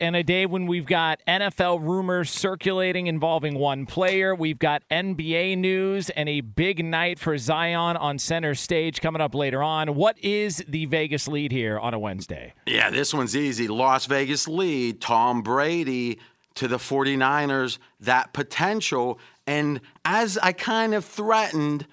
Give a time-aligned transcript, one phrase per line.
[0.00, 5.58] In a day when we've got NFL rumors circulating involving one player, we've got NBA
[5.58, 9.94] news and a big night for Zion on center stage coming up later on.
[9.94, 12.54] What is the Vegas lead here on a Wednesday?
[12.66, 13.68] Yeah, this one's easy.
[13.68, 16.18] Las Vegas lead, Tom Brady
[16.54, 19.18] to the 49ers, that potential.
[19.46, 21.86] And as I kind of threatened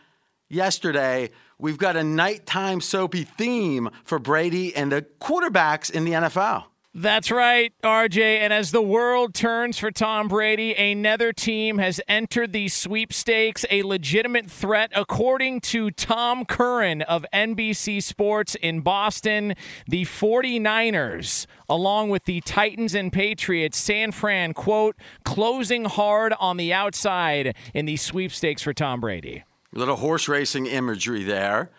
[0.50, 6.66] yesterday, we've got a nighttime soapy theme for Brady and the quarterbacks in the NFL.
[6.96, 8.22] That's right, RJ.
[8.38, 13.82] And as the world turns for Tom Brady, another team has entered the sweepstakes, a
[13.82, 19.56] legitimate threat, according to Tom Curran of NBC Sports in Boston.
[19.88, 26.72] The 49ers, along with the Titans and Patriots, San Fran, quote, closing hard on the
[26.72, 29.44] outside in the sweepstakes for Tom Brady.
[29.76, 31.72] A little horse racing imagery there.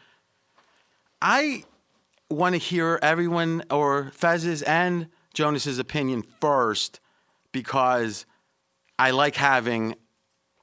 [1.23, 1.63] I
[2.31, 7.01] want to hear everyone or Fez's and Jonas's opinion first
[7.53, 8.27] because
[8.99, 9.95] I like having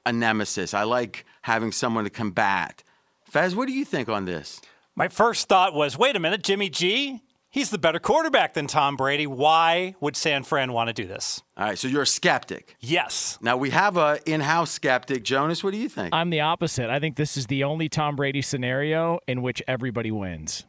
[0.05, 0.73] a nemesis.
[0.73, 2.83] I like having someone to combat.
[3.25, 4.61] Fez, what do you think on this?
[4.95, 7.21] My first thought was wait a minute, Jimmy G?
[7.49, 9.27] He's the better quarterback than Tom Brady.
[9.27, 11.41] Why would San Fran want to do this?
[11.57, 12.77] All right, so you're a skeptic.
[12.79, 13.37] Yes.
[13.41, 15.23] Now we have a in-house skeptic.
[15.23, 16.15] Jonas, what do you think?
[16.15, 16.89] I'm the opposite.
[16.89, 20.65] I think this is the only Tom Brady scenario in which everybody wins.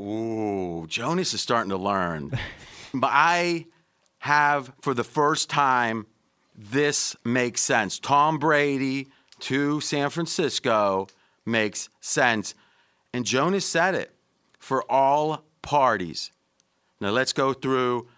[0.00, 2.30] Ooh, Jonas is starting to learn.
[2.94, 3.66] but I
[4.20, 6.06] have, for the first time,
[6.56, 7.98] this makes sense.
[7.98, 9.08] Tom Brady
[9.40, 11.08] to San Francisco
[11.44, 12.54] makes sense.
[13.12, 14.14] And Jonas said it
[14.58, 16.30] for all parties.
[17.00, 18.08] Now let's go through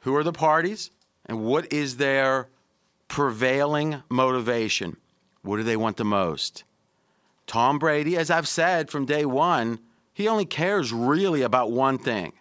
[0.00, 0.90] who are the parties
[1.26, 2.48] and what is their
[3.08, 4.96] prevailing motivation?
[5.42, 6.64] What do they want the most?
[7.46, 9.80] Tom Brady, as I've said from day one,
[10.12, 12.32] he only cares really about one thing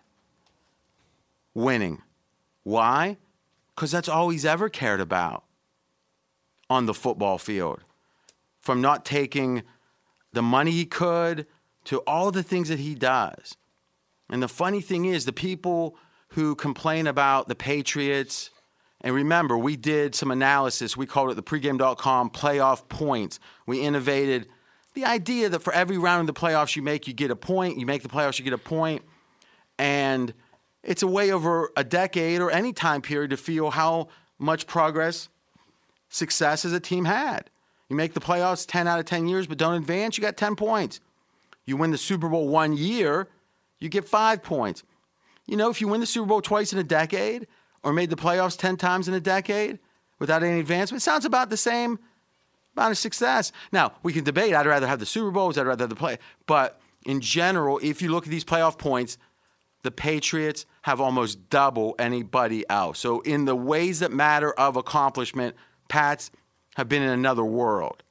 [1.53, 2.01] winning.
[2.63, 3.17] Why?
[3.75, 5.43] Because that's all he's ever cared about
[6.69, 7.83] on the football field.
[8.59, 9.63] From not taking
[10.33, 11.47] the money he could
[11.85, 13.57] to all the things that he does.
[14.29, 15.97] And the funny thing is, the people
[16.29, 18.51] who complain about the Patriots,
[19.01, 20.95] and remember, we did some analysis.
[20.95, 23.39] We called it the pregame.com playoff points.
[23.65, 24.47] We innovated
[24.93, 27.77] the idea that for every round in the playoffs you make, you get a point.
[27.77, 29.03] You make the playoffs, you get a point.
[29.77, 30.33] And
[30.83, 35.29] it's a way over a decade or any time period to feel how much progress,
[36.09, 37.49] success as a team had.
[37.89, 40.55] You make the playoffs 10 out of 10 years, but don't advance, you got 10
[40.55, 40.99] points.
[41.65, 43.27] You win the Super Bowl one year,
[43.79, 44.83] you get five points.
[45.45, 47.47] You know, if you win the Super Bowl twice in a decade
[47.83, 49.79] or made the playoffs 10 times in a decade
[50.19, 51.99] without any advancement, it sounds about the same
[52.75, 53.51] amount of success.
[53.71, 54.53] Now, we can debate.
[54.53, 56.17] I'd rather have the Super Bowls, I'd rather have the play.
[56.45, 59.17] But in general, if you look at these playoff points,
[59.83, 62.99] the Patriots have almost double anybody else.
[62.99, 65.55] So, in the ways that matter of accomplishment,
[65.89, 66.31] Pats
[66.75, 68.03] have been in another world.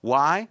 [0.00, 0.48] Why?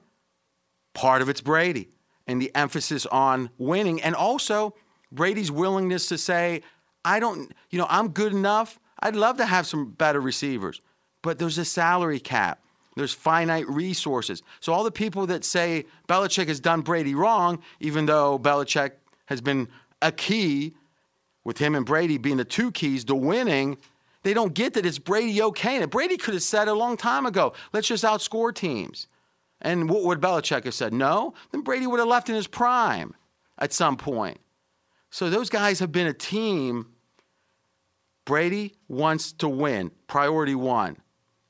[0.93, 1.89] Part of it's Brady
[2.25, 4.73] and the emphasis on winning, and also
[5.11, 6.61] Brady's willingness to say,
[7.05, 8.79] I don't, you know, I'm good enough.
[8.99, 10.81] I'd love to have some better receivers,
[11.21, 12.62] but there's a salary cap.
[12.95, 14.43] There's finite resources.
[14.59, 18.91] So all the people that say Belichick has done Brady wrong, even though Belichick
[19.27, 19.67] has been
[20.01, 20.75] a key
[21.43, 23.77] with him and Brady being the two keys to winning,
[24.23, 25.81] they don't get that it's Brady okay.
[25.81, 29.07] And Brady could have said a long time ago, let's just outscore teams.
[29.61, 30.93] And what would Belichick have said?
[30.93, 31.33] No.
[31.51, 33.15] Then Brady would have left in his prime
[33.57, 34.39] at some point.
[35.09, 36.87] So those guys have been a team.
[38.25, 39.91] Brady wants to win.
[40.07, 40.97] Priority one.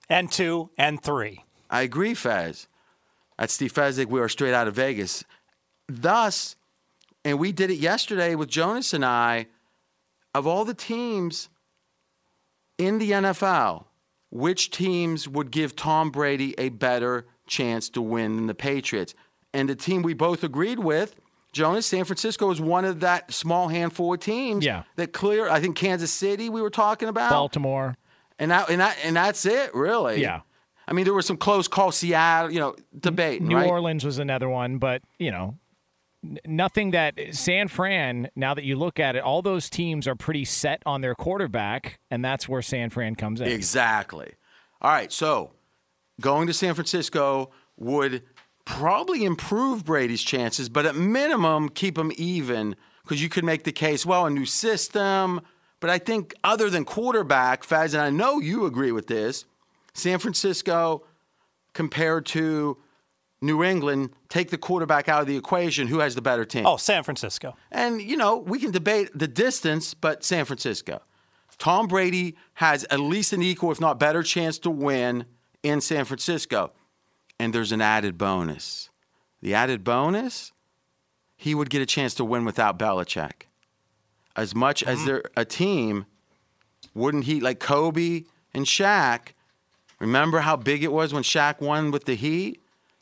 [0.09, 1.44] And two and three.
[1.69, 2.67] I agree, Fez.
[3.38, 4.07] That's Steve Fezzik.
[4.07, 5.23] We are straight out of Vegas.
[5.88, 6.55] Thus,
[7.25, 9.47] and we did it yesterday with Jonas and I,
[10.35, 11.50] of all the teams
[12.77, 13.85] in the NFL,
[14.29, 19.13] which teams would give Tom Brady a better chance to win than the Patriots?
[19.53, 21.15] And the team we both agreed with,
[21.51, 24.83] Jonas, San Francisco is one of that small handful of teams Yeah.
[24.95, 25.47] that clear.
[25.47, 27.29] I think Kansas City we were talking about.
[27.29, 27.95] Baltimore.
[28.44, 30.22] And that, and that, and that's it, really.
[30.22, 30.42] Yeah.
[30.86, 33.42] I mean, there was some close call, Seattle, you know, debate.
[33.42, 33.69] New right?
[33.69, 35.57] Orleans was another one, but you know,
[36.45, 38.30] nothing that San Fran.
[38.36, 42.00] Now that you look at it, all those teams are pretty set on their quarterback,
[42.12, 43.48] and that's where San Fran comes in.
[43.48, 44.34] Exactly.
[44.81, 45.12] All right.
[45.12, 45.54] So
[46.19, 48.24] going to San Francisco would
[48.66, 53.72] probably improve Brady's chances, but at minimum, keep him even because you could make the
[53.72, 55.42] case, well, a new system.
[55.83, 59.44] But I think other than quarterback, Faz, and I know you agree with this,
[59.94, 61.03] San Francisco
[61.74, 62.77] compared to
[63.41, 65.89] New England, take the quarterback out of the equation.
[65.89, 66.65] Who has the better team?
[66.65, 67.57] Oh, San Francisco.
[67.69, 71.01] And, you know, we can debate the distance, but San Francisco.
[71.57, 75.25] Tom Brady has at least an equal, if not better, chance to win
[75.63, 76.71] in San Francisco.
[77.41, 78.89] And there's an added bonus.
[79.41, 80.53] The added bonus,
[81.36, 83.47] he would get a chance to win without Belichick.
[84.35, 85.06] As much as mm.
[85.06, 86.06] they're a team,
[86.94, 89.30] wouldn't he, like Kobe and Shaq,
[90.00, 92.59] remember how big it was when Shaq won with the Heat?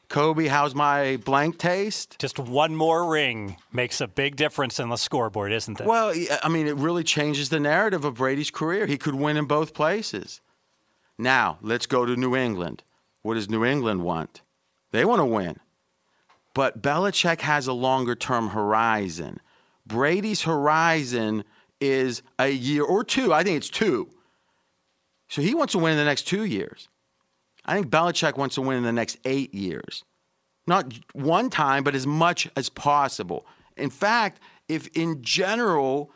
[0.10, 2.20] Kobe, how's my blank taste?
[2.20, 5.88] Just one more ring makes a big difference in the scoreboard, isn't it?
[5.88, 6.14] Well,
[6.44, 8.88] I mean, it really changes the narrative of Brady's career.
[8.88, 10.42] He could win in both places.
[11.18, 12.84] Now, let's go to New England.
[13.22, 14.42] What does New England want?
[14.92, 15.58] They want to win.
[16.54, 19.40] But Belichick has a longer term horizon.
[19.92, 21.44] Brady's horizon
[21.80, 23.34] is a year or two.
[23.34, 24.10] I think it's two.
[25.28, 26.88] So he wants to win in the next two years.
[27.66, 30.04] I think Belichick wants to win in the next eight years.
[30.68, 33.46] Not one time, but as much as possible.
[33.78, 36.12] In fact, if in general,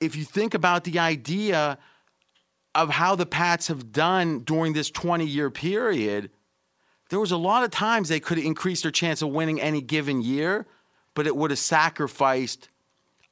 [0.00, 1.78] if you think about the idea
[2.74, 6.30] of how the Pats have done during this 20 year period,
[7.10, 10.22] there was a lot of times they could increase their chance of winning any given
[10.22, 10.66] year,
[11.14, 12.68] but it would have sacrificed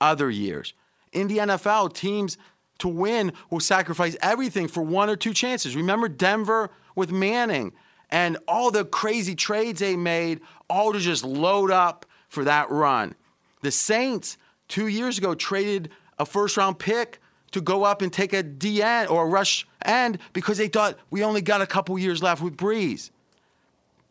[0.00, 0.74] other years.
[1.12, 2.38] In the NFL, teams
[2.78, 5.76] to win will sacrifice everything for one or two chances.
[5.76, 7.72] Remember Denver with Manning
[8.10, 13.14] and all the crazy trades they made, all to just load up for that run.
[13.62, 14.36] The Saints,
[14.68, 17.20] two years ago, traded a first round pick
[17.52, 20.98] to go up and take a D end or a rush end because they thought
[21.10, 23.10] we only got a couple years left with Brees.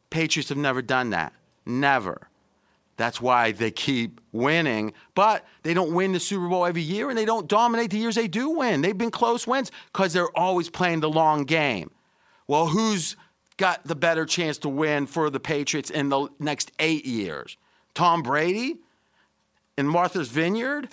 [0.09, 1.33] Patriots have never done that.
[1.65, 2.28] Never.
[2.99, 7.17] That's why they keep winning, but they don't win the Super Bowl every year and
[7.17, 8.81] they don't dominate the years they do win.
[8.81, 11.91] They've been close wins because they're always playing the long game.
[12.45, 13.15] Well, who's
[13.55, 17.55] got the better chance to win for the Patriots in the next eight years?
[17.93, 18.75] Tom Brady
[19.77, 20.89] in Martha's Vineyard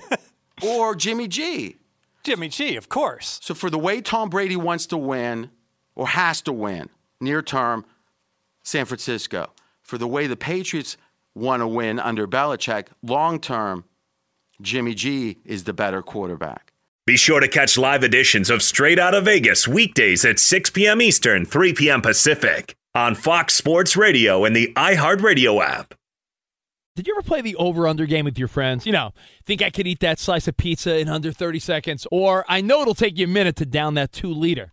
[0.64, 1.76] or Jimmy G?
[2.24, 3.38] Jimmy G, of course.
[3.44, 5.50] So, for the way Tom Brady wants to win
[5.94, 6.88] or has to win
[7.20, 7.84] near term,
[8.64, 9.52] San Francisco.
[9.82, 10.96] For the way the Patriots
[11.38, 13.84] want to win under Belichick long term,
[14.60, 16.72] Jimmy G is the better quarterback.
[17.06, 21.00] Be sure to catch live editions of Straight Out of Vegas weekdays at 6 p.m.
[21.00, 22.02] Eastern, 3 p.m.
[22.02, 25.94] Pacific on Fox Sports Radio and the iHeartRadio app.
[26.96, 28.84] Did you ever play the over under game with your friends?
[28.84, 29.12] You know,
[29.46, 32.08] think I could eat that slice of pizza in under 30 seconds?
[32.10, 34.72] Or I know it'll take you a minute to down that two liter.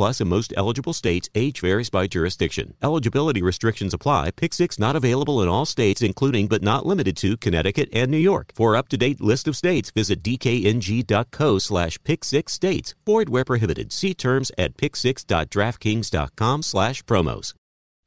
[0.01, 1.29] plus in most eligible states.
[1.35, 2.73] Age varies by jurisdiction.
[2.81, 4.31] Eligibility restrictions apply.
[4.31, 8.17] Pick 6 not available in all states, including but not limited to Connecticut and New
[8.17, 8.51] York.
[8.55, 12.95] For up to date list of states, visit dkng.co slash pick 6 states.
[13.05, 13.91] Void where prohibited.
[13.91, 17.53] See terms at pick6.draftkings.com slash promos.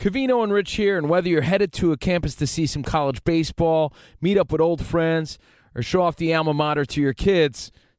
[0.01, 3.23] Covino and Rich here, and whether you're headed to a campus to see some college
[3.23, 5.39] baseball, meet up with old friends,
[5.77, 7.71] or show off the alma mater to your kids,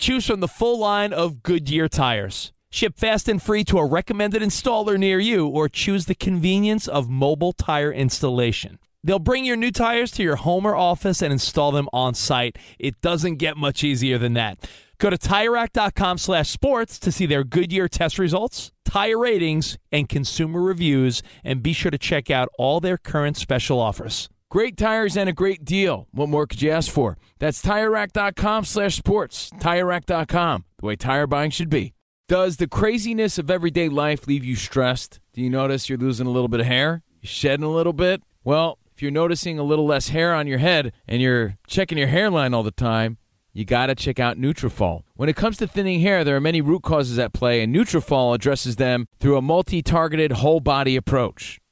[0.00, 2.54] Choose from the full line of Goodyear tires.
[2.70, 7.10] Ship fast and free to a recommended installer near you, or choose the convenience of
[7.10, 8.78] mobile tire installation.
[9.04, 12.56] They'll bring your new tires to your home or office and install them on site.
[12.78, 14.66] It doesn't get much easier than that.
[14.96, 20.62] Go to TireRack.com slash sports to see their Goodyear test results, tire ratings, and consumer
[20.62, 24.30] reviews, and be sure to check out all their current special offers.
[24.50, 26.08] Great tires and a great deal.
[26.10, 27.16] What more could you ask for?
[27.38, 29.48] That's TireRack.com slash sports.
[29.60, 31.94] TireRack.com, the way tire buying should be.
[32.28, 35.20] Does the craziness of everyday life leave you stressed?
[35.34, 37.04] Do you notice you're losing a little bit of hair?
[37.20, 38.24] You're shedding a little bit?
[38.42, 42.08] Well, if you're noticing a little less hair on your head and you're checking your
[42.08, 43.18] hairline all the time,
[43.52, 45.04] you got to check out Nutrafol.
[45.14, 48.34] When it comes to thinning hair, there are many root causes at play, and Nutrafol
[48.34, 51.60] addresses them through a multi-targeted whole body approach.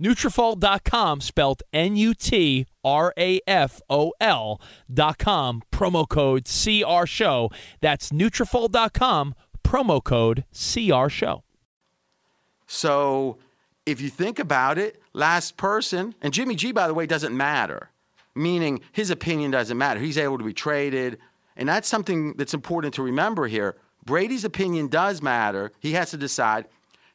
[0.00, 2.70] Nutrafol.com, spelled N-U-T-R-A-F-O-L
[4.92, 7.50] dot com, promo code CR Show.
[7.80, 11.44] That's Nutrafol.com, promo code CR Show.
[12.66, 13.38] So
[13.84, 17.90] if you think about it, last person, and Jimmy G, by the way, doesn't matter,
[18.34, 20.00] meaning his opinion doesn't matter.
[20.00, 21.18] He's able to be traded.
[21.56, 23.76] And that's something that's important to remember here.
[24.04, 25.72] Brady's opinion does matter.
[25.80, 26.66] He has to decide.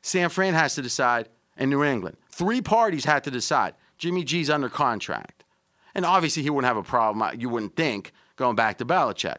[0.01, 2.17] San Fran has to decide, and New England.
[2.35, 3.75] Three parties had to decide.
[3.97, 5.45] Jimmy G's under contract.
[5.95, 9.37] And obviously, he wouldn't have a problem, uh, you wouldn't think, going back to Belichick.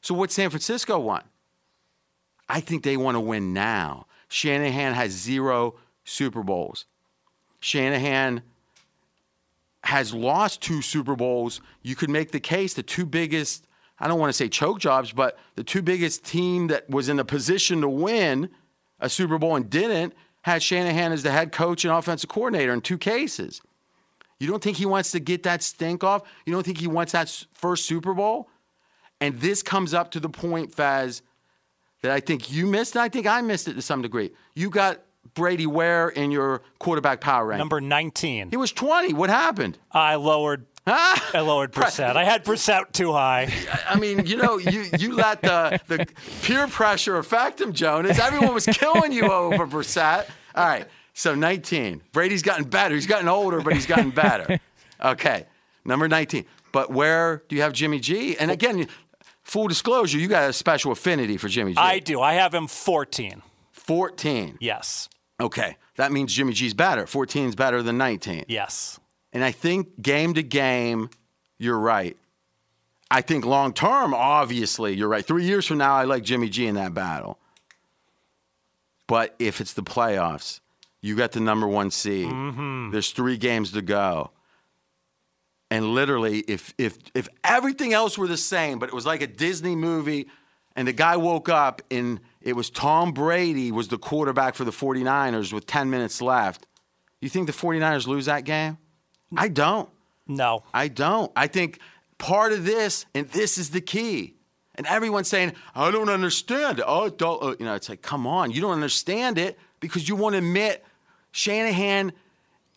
[0.00, 1.24] So, what San Francisco want?
[2.48, 4.06] I think they want to win now.
[4.26, 6.86] Shanahan has zero Super Bowls.
[7.60, 8.42] Shanahan
[9.84, 11.60] has lost two Super Bowls.
[11.82, 13.68] You could make the case the two biggest,
[14.00, 17.20] I don't want to say choke jobs, but the two biggest team that was in
[17.20, 18.50] a position to win
[18.98, 20.12] a Super Bowl and didn't
[20.46, 23.60] had Shanahan as the head coach and offensive coordinator in two cases.
[24.38, 26.22] You don't think he wants to get that stink off?
[26.44, 28.48] You don't think he wants that first Super Bowl?
[29.20, 31.20] And this comes up to the point, Faz,
[32.02, 34.30] that I think you missed, and I think I missed it to some degree.
[34.54, 35.00] You got
[35.34, 37.58] Brady where in your quarterback power rank?
[37.58, 38.50] Number 19.
[38.50, 39.12] He was 20.
[39.14, 39.78] What happened?
[39.92, 40.66] I lowered.
[40.86, 42.16] I lowered Brissett.
[42.16, 43.52] I had Brissett too high.
[43.88, 46.06] I mean, you know, you, you let the, the
[46.42, 48.20] peer pressure affect him, Jonas.
[48.20, 50.26] Everyone was killing you over Brissett.
[50.54, 52.02] All right, so 19.
[52.12, 52.94] Brady's gotten better.
[52.94, 54.60] He's gotten older, but he's gotten better.
[55.02, 55.46] Okay,
[55.84, 56.44] number 19.
[56.70, 58.36] But where do you have Jimmy G?
[58.38, 58.86] And again,
[59.42, 61.78] full disclosure, you got a special affinity for Jimmy G.
[61.78, 62.20] I do.
[62.20, 63.42] I have him 14.
[63.72, 64.58] 14.
[64.60, 65.08] Yes.
[65.40, 67.06] Okay, that means Jimmy G's better.
[67.06, 68.46] 14 is better than 19.
[68.48, 68.98] Yes.
[69.32, 71.10] And I think game to game,
[71.58, 72.16] you're right.
[73.10, 75.24] I think long term, obviously, you're right.
[75.24, 77.38] Three years from now, I like Jimmy G in that battle.
[79.06, 80.60] But if it's the playoffs,
[81.00, 82.28] you got the number one seed.
[82.28, 82.90] Mm-hmm.
[82.90, 84.30] There's three games to go.
[85.70, 89.26] And literally, if if if everything else were the same, but it was like a
[89.26, 90.28] Disney movie,
[90.76, 94.70] and the guy woke up and it was Tom Brady was the quarterback for the
[94.70, 96.64] 49ers with 10 minutes left,
[97.20, 98.78] you think the 49ers lose that game?
[99.36, 99.88] I don't.
[100.28, 100.62] No.
[100.72, 101.32] I don't.
[101.34, 101.80] I think
[102.18, 104.34] part of this, and this is the key.
[104.76, 106.80] And everyone's saying, I don't understand.
[106.86, 107.42] Oh, don't.
[107.42, 108.52] uh," You know, it's like, come on.
[108.52, 110.84] You don't understand it because you won't admit
[111.32, 112.12] Shanahan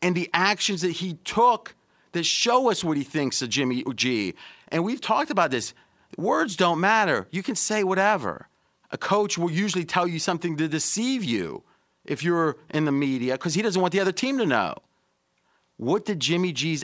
[0.02, 1.76] and the actions that he took
[2.14, 4.34] that show us what he thinks of Jimmy G.
[4.70, 5.76] And we've talked about this.
[6.18, 7.28] Words don't matter.
[7.30, 8.48] You can say whatever.
[8.92, 11.64] A coach will usually tell you something to deceive you
[12.06, 14.76] if you're in the media because he doesn't want the other team to know.
[15.78, 16.84] What did Jimmy G's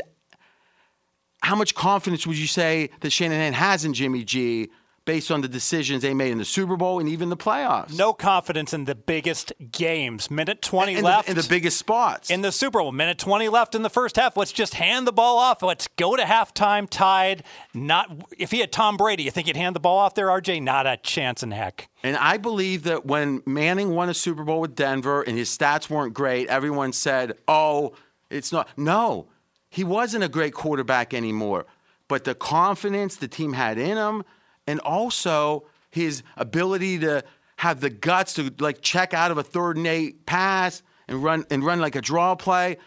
[1.42, 4.70] how much confidence would you say that Shanahan has in Jimmy G
[5.06, 7.98] based on the decisions they made in the Super Bowl and even the playoffs?
[7.98, 10.30] No confidence in the biggest games.
[10.30, 11.28] Minute 20 in left.
[11.28, 12.30] The, in the biggest spots.
[12.30, 12.92] in the Super Bowl.
[12.92, 14.36] Minute 20 left in the first half.
[14.36, 15.62] Let's just hand the ball off.
[15.62, 17.44] Let's go to halftime tied.
[17.74, 20.62] Not if he had Tom Brady, you think he'd hand the ball off there, RJ?
[20.62, 21.88] Not a chance in heck.
[22.04, 25.90] And I believe that when Manning won a Super Bowl with Denver and his stats
[25.90, 27.94] weren't great, everyone said, oh,
[28.30, 28.68] it's not.
[28.78, 29.28] No,
[29.70, 31.66] he wasn't a great quarterback anymore.
[32.08, 34.24] But the confidence the team had in him,
[34.68, 37.24] and also his ability to
[37.58, 41.46] have the guts to like check out of a third and eight pass and run
[41.50, 42.78] and run like a draw play.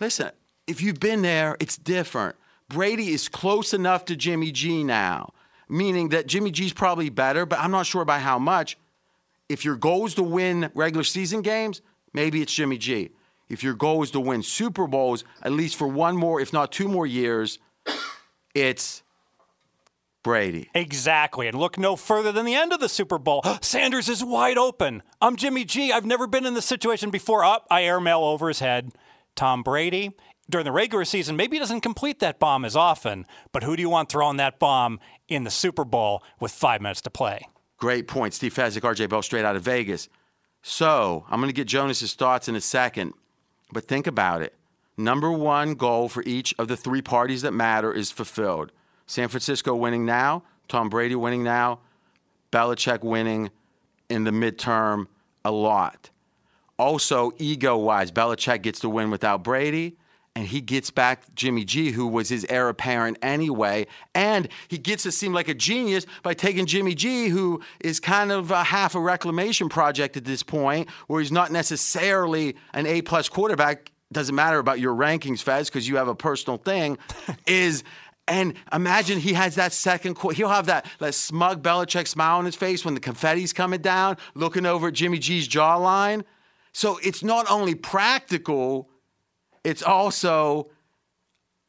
[0.00, 0.30] Listen,
[0.66, 2.36] if you've been there, it's different.
[2.68, 5.32] Brady is close enough to Jimmy G now,
[5.68, 8.78] meaning that Jimmy G's probably better, but I'm not sure by how much.
[9.48, 11.82] If your goal is to win regular season games,
[12.12, 13.10] maybe it's Jimmy G.
[13.48, 16.70] If your goal is to win Super Bowls, at least for one more, if not
[16.70, 17.58] two more years,
[18.54, 19.02] it's
[20.22, 20.70] Brady.
[20.74, 21.46] Exactly.
[21.46, 23.42] And look no further than the end of the Super Bowl.
[23.62, 25.02] Sanders is wide open.
[25.20, 25.92] I'm Jimmy G.
[25.92, 27.44] I've never been in this situation before.
[27.44, 28.92] Up, I airmail over his head.
[29.34, 30.16] Tom Brady.
[30.48, 33.82] During the regular season, maybe he doesn't complete that bomb as often, but who do
[33.82, 37.46] you want throwing that bomb in the Super Bowl with five minutes to play?
[37.76, 38.34] Great point.
[38.34, 40.08] Steve Fezzik, RJ Bell, straight out of Vegas.
[40.60, 43.14] So I'm going to get Jonas's thoughts in a second,
[43.72, 44.54] but think about it.
[44.98, 48.72] Number one goal for each of the three parties that matter is fulfilled.
[49.10, 51.80] San Francisco winning now, Tom Brady winning now,
[52.52, 53.50] Belichick winning
[54.08, 55.08] in the midterm
[55.44, 56.10] a lot.
[56.78, 59.96] Also, ego wise, Belichick gets the win without Brady,
[60.36, 63.88] and he gets back Jimmy G, who was his heir apparent anyway.
[64.14, 68.30] And he gets to seem like a genius by taking Jimmy G, who is kind
[68.30, 73.02] of a half a reclamation project at this point, where he's not necessarily an A
[73.02, 73.90] plus quarterback.
[74.12, 76.96] Doesn't matter about your rankings, Fez, because you have a personal thing.
[77.48, 77.82] is
[78.30, 80.36] and imagine he has that second quarter.
[80.36, 84.16] He'll have that, that smug Belichick smile on his face when the confetti's coming down,
[84.34, 86.22] looking over at Jimmy G's jawline.
[86.72, 88.88] So it's not only practical,
[89.64, 90.70] it's also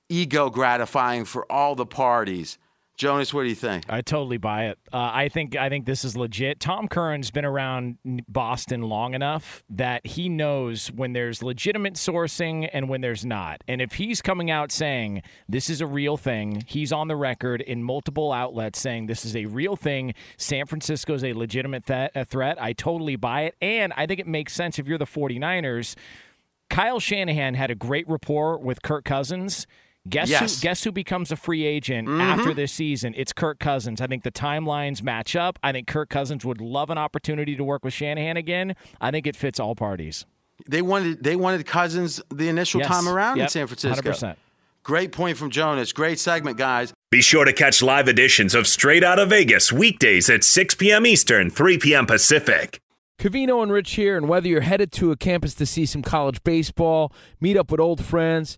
[0.07, 2.59] ego gratifying for all the parties.
[3.01, 3.85] Jonas, what do you think?
[3.89, 4.77] I totally buy it.
[4.93, 6.59] Uh, I think I think this is legit.
[6.59, 12.89] Tom Curran's been around Boston long enough that he knows when there's legitimate sourcing and
[12.89, 13.63] when there's not.
[13.67, 17.61] And if he's coming out saying this is a real thing, he's on the record
[17.61, 20.13] in multiple outlets saying this is a real thing.
[20.37, 22.61] San Francisco is a legitimate th- a threat.
[22.61, 25.95] I totally buy it, and I think it makes sense if you're the 49ers.
[26.69, 29.65] Kyle Shanahan had a great rapport with Kirk Cousins.
[30.09, 30.55] Guess Yes.
[30.55, 30.61] who?
[30.61, 32.21] Guess who becomes a free agent mm-hmm.
[32.21, 33.13] after this season?
[33.15, 34.01] It's Kirk Cousins.
[34.01, 35.59] I think the timelines match up.
[35.61, 38.75] I think Kirk Cousins would love an opportunity to work with Shanahan again.
[38.99, 40.25] I think it fits all parties.
[40.67, 42.89] They wanted they wanted Cousins the initial Yes.
[42.89, 44.11] time around in San Francisco.
[44.11, 44.37] 100%.
[44.83, 45.93] Great point from Jonas.
[45.93, 46.91] Great segment, guys.
[47.11, 51.05] Be sure to catch live editions of Straight Outta Vegas weekdays at 6 p.m.
[51.05, 52.07] Eastern, 3 p.m.
[52.07, 52.79] Pacific.
[53.19, 56.41] Covino and Rich here, and whether you're headed to a campus to see some college
[56.43, 58.57] baseball, meet up with old friends,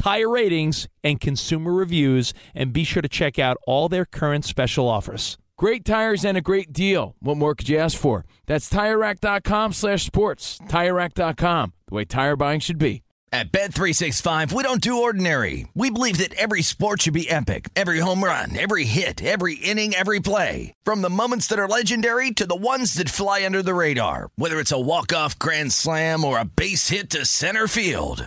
[0.00, 4.88] tire ratings, and consumer reviews, and be sure to check out all their current special
[4.88, 5.36] offers.
[5.58, 7.16] Great tires and a great deal.
[7.20, 8.24] What more could you ask for?
[8.46, 10.58] That's TireRack.com slash sports.
[10.68, 13.02] TireRack.com, the way tire buying should be.
[13.32, 15.68] At Bet365, we don't do ordinary.
[15.74, 17.68] We believe that every sport should be epic.
[17.76, 20.72] Every home run, every hit, every inning, every play.
[20.82, 24.30] From the moments that are legendary to the ones that fly under the radar.
[24.34, 28.26] Whether it's a walk-off grand slam or a base hit to center field.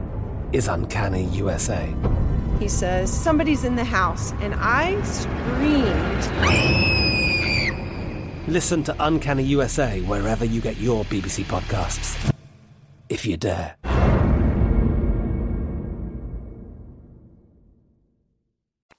[0.53, 1.93] is Uncanny USA.
[2.59, 6.27] He says, Somebody's in the house, and I screamed.
[8.47, 12.33] Listen to Uncanny USA wherever you get your BBC podcasts,
[13.09, 13.77] if you dare.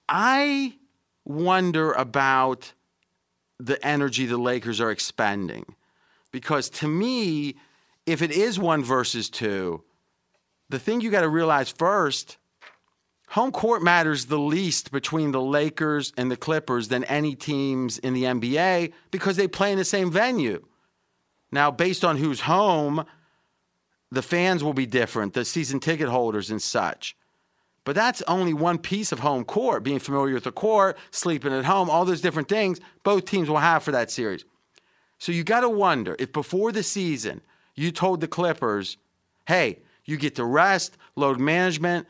[0.09, 0.73] I
[1.25, 2.73] wonder about
[3.59, 5.65] the energy the Lakers are expending.
[6.31, 7.55] Because to me,
[8.05, 9.83] if it is one versus two,
[10.73, 12.37] the thing you got to realize first
[13.29, 18.15] home court matters the least between the Lakers and the Clippers than any teams in
[18.15, 20.65] the NBA because they play in the same venue.
[21.51, 23.05] Now, based on who's home,
[24.11, 27.15] the fans will be different, the season ticket holders and such.
[27.85, 31.65] But that's only one piece of home court, being familiar with the court, sleeping at
[31.65, 34.43] home, all those different things both teams will have for that series.
[35.19, 37.41] So you got to wonder if before the season
[37.75, 38.97] you told the Clippers,
[39.45, 42.07] hey, you get to rest, load management,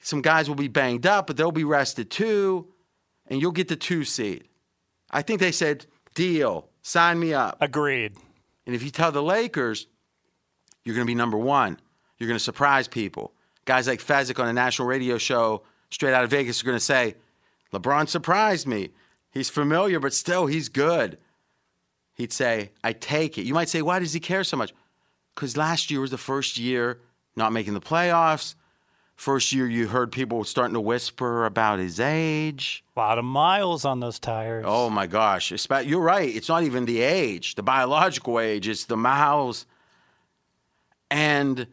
[0.00, 2.68] some guys will be banged up, but they'll be rested too,
[3.26, 4.44] and you'll get the two seed.
[5.10, 7.56] I think they said, deal, sign me up.
[7.60, 8.16] Agreed.
[8.66, 9.86] And if you tell the Lakers,
[10.84, 11.78] you're going to be number one,
[12.18, 13.32] you're going to surprise people
[13.66, 16.84] guys like Fezzik on a national radio show straight out of Vegas are going to
[16.84, 17.16] say,
[17.72, 18.90] LeBron surprised me.
[19.30, 21.18] He's familiar, but still, he's good.
[22.14, 23.44] He'd say, I take it.
[23.44, 24.72] You might say, why does he care so much?
[25.34, 27.00] Because last year was the first year
[27.36, 28.54] not making the playoffs.
[29.14, 32.84] First year you heard people starting to whisper about his age.
[32.96, 34.64] A lot of miles on those tires.
[34.66, 35.50] Oh my gosh.
[35.84, 36.28] You're right.
[36.34, 39.64] It's not even the age, the biological age, it's the miles.
[41.10, 41.66] And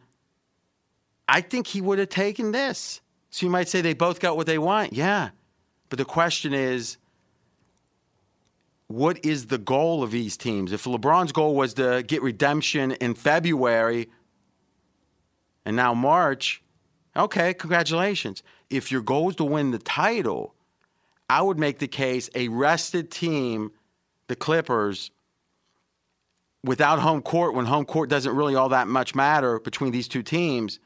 [1.28, 3.02] I think he would have taken this.
[3.30, 4.92] So you might say they both got what they want.
[4.92, 5.30] Yeah.
[5.90, 6.96] But the question is
[8.86, 10.72] what is the goal of these teams?
[10.72, 14.08] If LeBron's goal was to get redemption in February
[15.64, 16.62] and now March,
[17.16, 18.42] okay, congratulations.
[18.70, 20.54] If your goal is to win the title,
[21.28, 23.72] I would make the case a rested team,
[24.28, 25.10] the Clippers,
[26.62, 30.22] without home court, when home court doesn't really all that much matter between these two
[30.22, 30.80] teams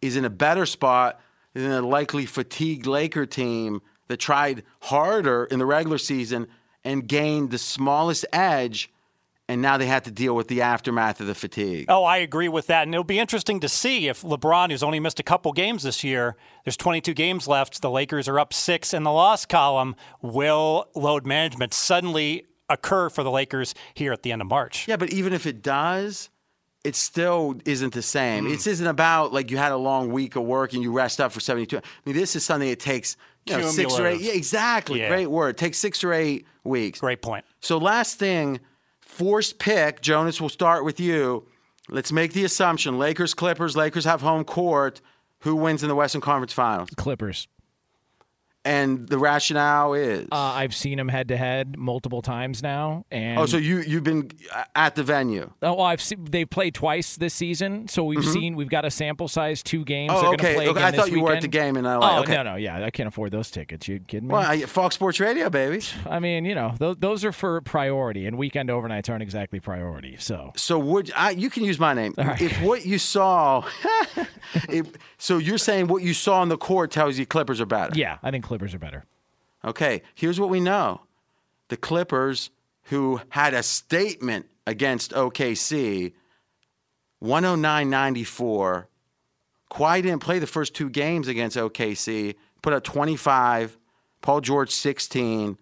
[0.00, 1.20] is in a better spot
[1.54, 6.46] than a likely fatigued Laker team that tried harder in the regular season
[6.84, 8.90] and gained the smallest edge
[9.48, 11.86] and now they had to deal with the aftermath of the fatigue.
[11.88, 12.82] Oh, I agree with that.
[12.82, 16.04] And it'll be interesting to see if LeBron, who's only missed a couple games this
[16.04, 19.96] year, there's 22 games left, the Lakers are up six in the loss column.
[20.20, 24.86] Will load management suddenly occur for the Lakers here at the end of March?
[24.86, 26.28] Yeah, but even if it does,
[26.84, 28.44] it still isn't the same.
[28.44, 28.52] Hmm.
[28.52, 31.32] It isn't about like you had a long week of work and you rest up
[31.32, 31.78] for 72.
[31.78, 34.20] I mean, this is something that takes you know, six or eight.
[34.20, 35.00] Yeah, exactly.
[35.00, 35.08] Yeah.
[35.08, 35.50] Great word.
[35.50, 37.00] It takes six or eight weeks.
[37.00, 37.46] Great point.
[37.60, 38.60] So, last thing,
[39.18, 40.00] forced pick.
[40.00, 41.44] Jonas, we'll start with you.
[41.88, 45.00] Let's make the assumption Lakers, Clippers, Lakers have home court.
[45.40, 46.90] Who wins in the Western Conference Finals?
[46.96, 47.48] Clippers.
[48.64, 50.26] And the rationale is.
[50.30, 54.04] Uh, I've seen them head to head multiple times now, and oh, so you you've
[54.04, 54.30] been
[54.74, 55.50] at the venue.
[55.62, 58.32] Oh, well, I've seen, they've played twice this season, so we've Mhm.
[58.32, 60.12] seen we've got a sample size two games.
[60.14, 60.54] Oh, okay.
[60.54, 61.52] Play Okay, I thought you were at the weekend.
[61.52, 62.18] game in LA.
[62.18, 62.34] Oh Okay.
[62.34, 63.88] no, no, yeah, I can't afford those tickets.
[63.88, 64.34] You kidding me?
[64.34, 65.82] Well, I, Fox Sports Radio, baby.
[66.04, 70.16] I mean, you know, those, those are for priority, and weekend overnights aren't exactly priority.
[70.18, 73.64] So So would I, you can use my name if what you saw?
[74.68, 77.92] if, so you're saying what you saw on the court tells you Clippers are better?
[77.94, 79.04] yeah, I think Clippers are better.
[79.64, 81.02] Okay, here's what we know:
[81.68, 82.50] the Clippers,
[82.84, 86.12] who had a statement against OKC,
[87.22, 88.86] 109-94.
[89.70, 92.36] Kawhi didn't play the first two games against OKC.
[92.62, 93.78] Put up 25.
[94.22, 95.58] Paul George 16.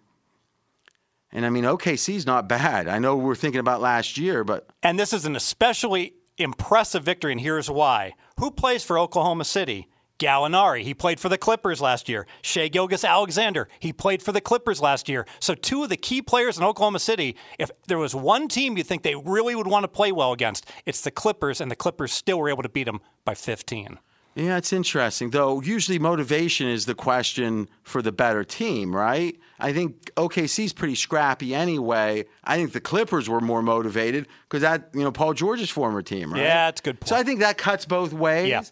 [1.33, 2.89] And I mean, OKC's not bad.
[2.89, 7.33] I know we're thinking about last year, but And this is an especially impressive victory,
[7.33, 8.15] and here's why.
[8.39, 9.89] Who plays for Oklahoma City?
[10.19, 10.83] Gallinari.
[10.83, 12.27] He played for the Clippers last year.
[12.43, 13.69] Shai Gilgeous-Alexander.
[13.79, 15.27] He played for the Clippers last year.
[15.41, 18.83] So, two of the key players in Oklahoma City, if there was one team you
[18.83, 22.13] think they really would want to play well against, it's the Clippers, and the Clippers
[22.13, 23.99] still were able to beat them by 15.
[24.37, 25.31] Yeah, it's interesting.
[25.31, 29.35] Though usually motivation is the question for the better team, right?
[29.59, 32.27] I think OKC's pretty scrappy anyway.
[32.45, 36.35] I think the Clippers were more motivated because that, you know, Paul George's former team,
[36.35, 36.43] right?
[36.43, 37.09] Yeah, it's a good point.
[37.09, 38.51] So I think that cuts both ways.
[38.51, 38.63] Yeah.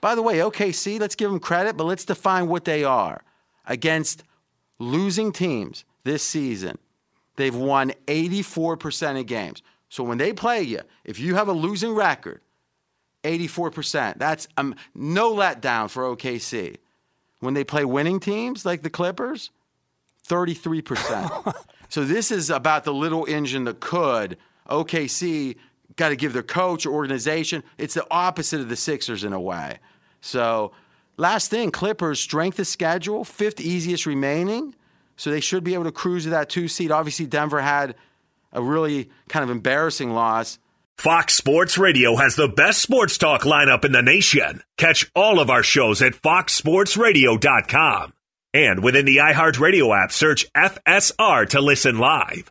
[0.00, 3.22] By the way, OKC, let's give them credit, but let's define what they are.
[3.66, 4.22] Against
[4.78, 6.78] losing teams this season,
[7.36, 9.62] they've won 84% of games.
[9.88, 12.40] So when they play you, if you have a losing record,
[13.24, 14.18] 84%.
[14.18, 16.76] That's um, no letdown for OKC.
[17.40, 19.50] When they play winning teams like the Clippers,
[20.26, 21.54] 33%.
[21.88, 24.36] so this is about the little engine that could.
[24.68, 25.56] OKC
[25.98, 27.62] got to give their coach or organization.
[27.76, 29.80] It's the opposite of the Sixers in a way.
[30.22, 30.72] So
[31.18, 34.74] last thing, Clippers strength of schedule, fifth easiest remaining.
[35.16, 36.90] So they should be able to cruise to that two seed.
[36.90, 37.96] Obviously, Denver had
[38.52, 40.58] a really kind of embarrassing loss.
[40.96, 44.62] Fox Sports Radio has the best sports talk lineup in the nation.
[44.78, 48.12] Catch all of our shows at foxsportsradio.com.
[48.54, 52.50] And within the iHeartRadio app, search FSR to listen live.